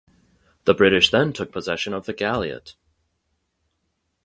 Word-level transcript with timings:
The 0.65 0.73
British 0.73 1.11
then 1.11 1.31
took 1.31 1.51
possession 1.51 1.93
of 1.93 2.07
the 2.07 2.13
galiot. 2.15 2.73